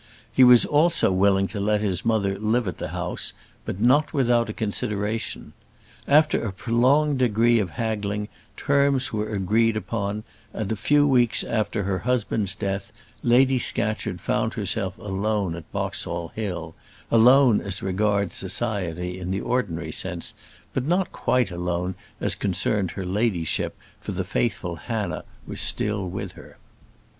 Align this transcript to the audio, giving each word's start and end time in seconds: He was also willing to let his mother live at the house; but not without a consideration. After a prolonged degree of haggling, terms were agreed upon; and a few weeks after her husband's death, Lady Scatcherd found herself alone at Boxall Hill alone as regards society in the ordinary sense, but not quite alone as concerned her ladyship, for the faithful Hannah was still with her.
He 0.33 0.43
was 0.43 0.65
also 0.65 1.11
willing 1.11 1.45
to 1.49 1.59
let 1.59 1.81
his 1.81 2.03
mother 2.03 2.39
live 2.39 2.67
at 2.67 2.79
the 2.79 2.87
house; 2.87 3.33
but 3.65 3.79
not 3.79 4.13
without 4.13 4.49
a 4.49 4.51
consideration. 4.53 5.53
After 6.07 6.43
a 6.43 6.51
prolonged 6.51 7.19
degree 7.19 7.59
of 7.59 7.69
haggling, 7.77 8.27
terms 8.57 9.13
were 9.13 9.29
agreed 9.31 9.77
upon; 9.77 10.23
and 10.53 10.71
a 10.71 10.75
few 10.75 11.07
weeks 11.07 11.43
after 11.43 11.83
her 11.83 11.99
husband's 11.99 12.55
death, 12.55 12.91
Lady 13.21 13.59
Scatcherd 13.59 14.21
found 14.21 14.55
herself 14.55 14.97
alone 14.97 15.53
at 15.53 15.71
Boxall 15.71 16.29
Hill 16.29 16.73
alone 17.11 17.61
as 17.61 17.83
regards 17.83 18.35
society 18.35 19.19
in 19.19 19.29
the 19.29 19.41
ordinary 19.41 19.91
sense, 19.91 20.33
but 20.73 20.83
not 20.87 21.11
quite 21.11 21.51
alone 21.51 21.93
as 22.19 22.33
concerned 22.33 22.89
her 22.97 23.05
ladyship, 23.05 23.77
for 23.99 24.13
the 24.13 24.23
faithful 24.23 24.77
Hannah 24.77 25.25
was 25.45 25.61
still 25.61 26.09
with 26.09 26.31
her. 26.31 26.57